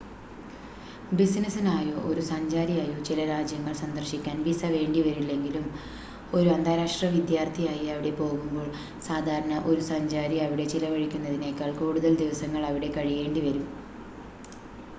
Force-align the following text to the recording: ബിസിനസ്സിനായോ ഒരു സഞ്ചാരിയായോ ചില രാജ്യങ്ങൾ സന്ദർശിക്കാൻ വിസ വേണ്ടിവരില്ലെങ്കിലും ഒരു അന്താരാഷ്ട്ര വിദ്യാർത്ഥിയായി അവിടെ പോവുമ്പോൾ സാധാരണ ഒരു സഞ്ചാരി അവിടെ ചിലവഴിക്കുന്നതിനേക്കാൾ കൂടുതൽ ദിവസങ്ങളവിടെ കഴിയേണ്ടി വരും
ബിസിനസ്സിനായോ 1.11 1.97
ഒരു 2.07 2.21
സഞ്ചാരിയായോ 2.29 2.95
ചില 3.07 3.25
രാജ്യങ്ങൾ 3.27 3.73
സന്ദർശിക്കാൻ 3.81 4.37
വിസ 4.45 4.61
വേണ്ടിവരില്ലെങ്കിലും 4.71 5.65
ഒരു 6.33 6.49
അന്താരാഷ്ട്ര 6.49 7.09
വിദ്യാർത്ഥിയായി 7.15 7.85
അവിടെ 7.87 8.13
പോവുമ്പോൾ 8.17 8.67
സാധാരണ 9.07 9.59
ഒരു 9.67 9.83
സഞ്ചാരി 9.91 10.39
അവിടെ 10.39 10.65
ചിലവഴിക്കുന്നതിനേക്കാൾ 10.73 11.71
കൂടുതൽ 11.81 12.15
ദിവസങ്ങളവിടെ 12.23 12.89
കഴിയേണ്ടി 12.97 13.43
വരും 13.43 13.67